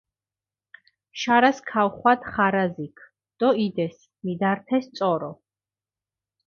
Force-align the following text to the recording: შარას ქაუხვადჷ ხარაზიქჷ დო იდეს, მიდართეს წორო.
შარას 1.21 1.57
ქაუხვადჷ 1.69 2.25
ხარაზიქჷ 2.31 3.05
დო 3.39 3.49
იდეს, 3.65 3.97
მიდართეს 4.25 4.85
წორო. 4.95 5.31